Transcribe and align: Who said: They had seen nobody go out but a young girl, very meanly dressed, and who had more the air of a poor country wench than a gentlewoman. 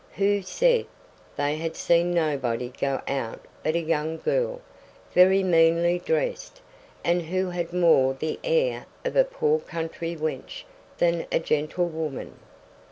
Who 0.15 0.41
said: 0.41 0.87
They 1.37 1.57
had 1.57 1.75
seen 1.75 2.11
nobody 2.11 2.69
go 2.69 3.01
out 3.07 3.45
but 3.61 3.75
a 3.75 3.79
young 3.81 4.17
girl, 4.17 4.61
very 5.13 5.43
meanly 5.43 5.99
dressed, 5.99 6.59
and 7.03 7.21
who 7.21 7.51
had 7.51 7.71
more 7.71 8.15
the 8.15 8.39
air 8.43 8.87
of 9.05 9.15
a 9.15 9.23
poor 9.23 9.59
country 9.59 10.15
wench 10.15 10.63
than 10.97 11.27
a 11.31 11.37
gentlewoman. 11.39 12.39